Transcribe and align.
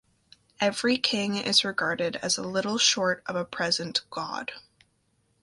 Every 0.59 0.97
king 0.97 1.35
is 1.35 1.63
regarded 1.63 2.15
as 2.23 2.35
a 2.35 2.41
little 2.41 2.79
short 2.79 3.21
of 3.27 3.35
a 3.35 3.45
present 3.45 4.01
god. 4.09 4.51